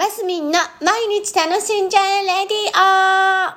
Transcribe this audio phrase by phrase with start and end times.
[0.00, 3.52] マスミンの毎日楽しんじゃえレディオ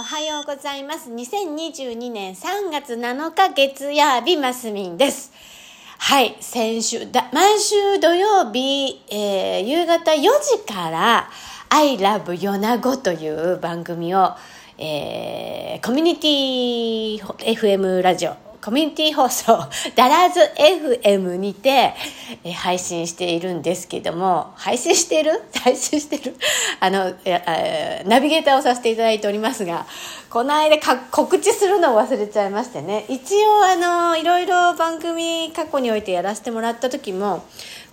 [0.00, 1.12] おはようございます。
[1.12, 5.30] 2022年3月7日月曜日、マスミンです。
[5.96, 11.30] はい、先週、だ毎週土曜日、えー夕方4時から、
[11.68, 14.32] I love 米子という番組を、
[14.76, 17.22] えーコミュニティ
[17.54, 19.58] FM ラジオ、コミュニティ放送、
[19.94, 21.94] ダラズ FM にて、
[22.42, 25.42] え配信しているんですけども、配信してる？
[25.62, 26.36] 配信してる？
[26.80, 29.86] あの、ええナビゲーターをさせていただいておりますが、
[30.28, 37.44] この間か告知するのを忘れちゃいましてね、一応あの、いろいろ番組過去においてやらせてもらった時も、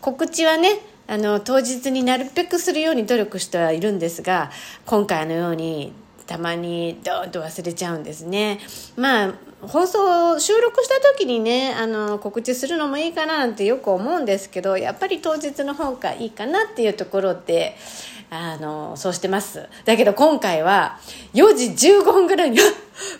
[0.00, 4.50] 告知はね、あの、当日になるべくするように努力してはいるんですが、
[4.86, 5.92] 今回のように、
[6.26, 8.60] たまにドーンと忘れちゃうんですね。
[8.96, 17.76] まあ、放送、収録した時にね、あの、告知するのもいいかななんてよく思うんですけど、やっぱり当日の方がいいかなっていうところで、
[18.30, 19.68] あの、そうしてます。
[19.84, 20.98] だけど今回は、
[21.34, 22.58] 4時15分ぐらいに、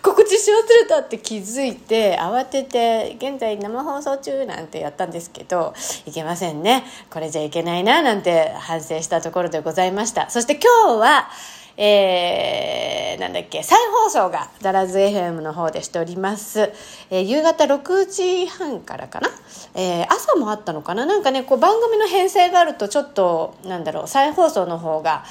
[0.01, 5.73] 告知し忘れたって気づいて、慌てて、現在生放送中なんてやったんですけど、
[6.05, 6.83] いけませんね。
[7.09, 10.29] これじゃいけないな、なんて反省したところでございました。
[10.29, 11.29] そして今日は、
[11.77, 16.71] えー、なんだっけ、再放送がダラズ FM の方でしております。
[17.09, 19.29] えー夕方6時半からかな、
[19.73, 25.25] えー朝もあったのかななんかね、こう番組の編成があるとちょっと、なんだろう、再放送の方が、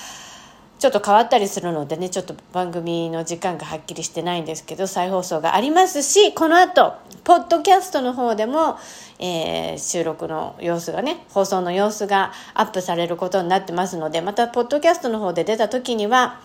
[0.84, 6.92] ちょっと変わったりするのでねちょっと番組の時間がはっきりしてないんですけど再放送がありますしこの後
[7.24, 8.76] ポッドキャストの方でも、
[9.18, 16.42] えー収録の様子がね放送の様子がアップされることになってますのでまたポッドキャストの方で出た時には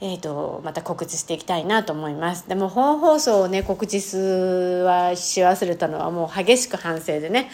[0.00, 2.48] えー、とまた告知していきたいなと思います。
[2.48, 7.50] でも本放送をね告知すはし忘れたのはもう激しく反省でね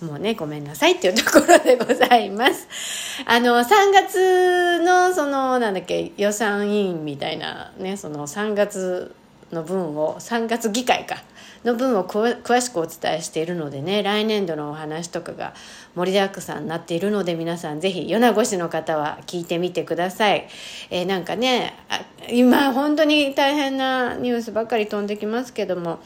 [0.00, 2.68] もうねごめんなさいっていうところでございます。
[3.26, 9.14] あの3月のそのなんだっけ予算委員みたいなねその3月
[9.52, 11.22] の分を3月議会か
[11.64, 15.54] の分を詳しくお伝えしているのでね来年度のお話とかが
[15.94, 20.46] 盛りだくさんになっているので皆さんぜひ米子市の方は聞いてみてください、
[20.90, 26.00] えーなんかねあ今本当に大変なニュースばっかり飛んできますけども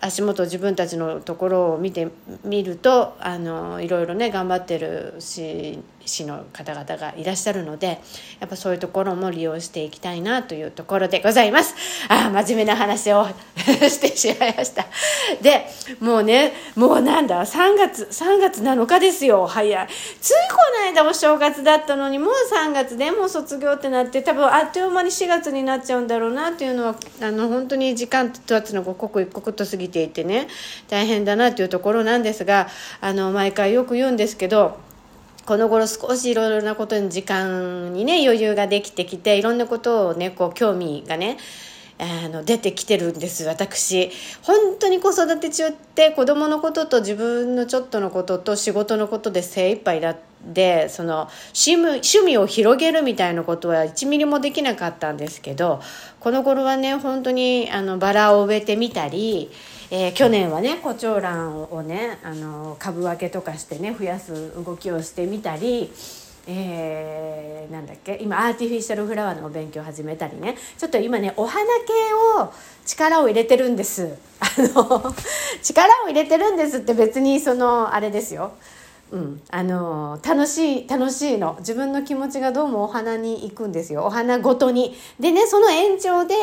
[0.00, 2.08] 足元自分たちのところを見て
[2.44, 8.00] みるとあのいろいろね頑張ってるし市の方々がいらっしゃるので
[8.40, 11.74] やっぱそういうところも利用していきたいなというところでございます。
[12.08, 14.86] ああ真面目な話を してしまいました。
[15.40, 15.66] で
[16.00, 19.46] もうねもうなんだ3月3月7日ですよ。
[19.46, 19.88] 早い。
[20.20, 30.48] ついこの間お正月だったのにもう3月でもう卒業ってなって多分あっという間に4月になっちゃうんだろうなっていうのはあの本当に時間経つのが刻一刻と過ぎていてね
[30.88, 32.68] 大変だなっていうところなんですが
[33.00, 34.78] あの毎回よく言うんですけど
[35.50, 41.38] この頃少しいろいろなことに時間にね余裕ができてきていろんなことをねこう興味がね
[42.00, 44.10] あの出てきてるんです私。
[44.42, 55.82] 本当に子育て中って子供のことと自分のちょっとのことと仕事のことで精一杯だでその趣味を広げるみたいなことは1ミリもできなかったんですけど
[56.18, 59.50] この頃はね本当にあのバラを植えてみたり
[59.90, 65.92] えー去年はねコチョウランをねあの株分けとかしてね増やす動きをしてみたり、
[66.46, 68.18] えーなんだっけ？
[68.20, 70.56] 今アーティフィシャルフラワーのお勉強始めたりね。
[70.78, 71.92] ちょっと今ねお花系
[72.42, 72.52] を
[72.84, 74.16] 力を入れてるんです。
[74.40, 75.14] あの
[75.62, 78.52] 力を入れてるんですって別にそのあれですよ。
[79.12, 81.56] うん、あの楽しい楽しいの。
[81.58, 84.04] 自分の気持ちがどうもお花に行くんですよ。
[84.04, 84.96] お花ごとに。
[85.18, 86.34] でねその延長で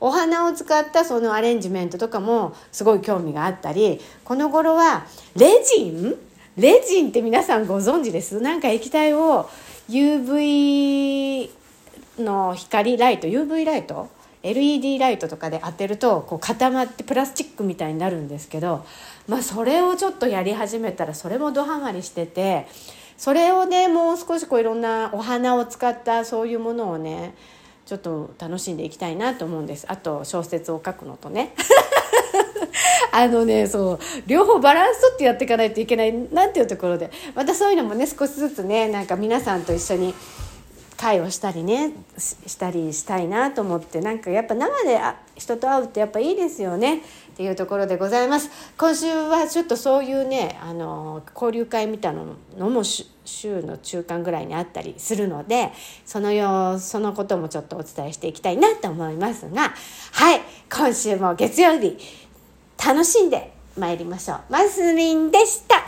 [0.00, 6.14] お花を使ったそのアレンジメントとかもすごい興味があったりこの頃はレジン？
[6.56, 8.40] レジンって皆さんご存知です？
[8.40, 9.50] なんか液体を
[9.88, 11.50] UV
[12.18, 14.08] の光ライト UV ライト
[14.44, 18.84] ？LED ライトとかで当てるとこう固まってプラスチックみたいになるんですけど、
[19.26, 22.68] まあ、それをちょっとやり始めたらそれもドハマりしてて
[23.16, 27.34] それをねもう少しこういろんなお花を使ったそういうものをね
[27.86, 29.86] ちょっと楽しんでいきたいなと思うんです。
[29.88, 31.54] あと小説を書くのとね。
[33.12, 40.14] あのねそう両方バランス取ってやっていかないといけないなんていうところでまたそういうのもね少しずつねなんか皆さんと一緒に
[40.96, 47.00] 会をしたりねしたりしたいなと思ってなんかやっぱ生であ人と会うってやっぱいいですよねっ
[47.36, 48.48] ていうところでございます。
[48.78, 52.22] 今週はちょっとそういうねあの交流会みたいな
[52.56, 55.72] のも週の中間ぐらいにあったりするので
[56.04, 59.74] そのよそのこともちょっとお伝えしていきたいなと思いますが
[60.12, 60.40] はい
[60.72, 61.98] 今週も月曜日
[62.84, 64.40] 楽しんで参りましょう。
[64.50, 65.86] マスミンでした。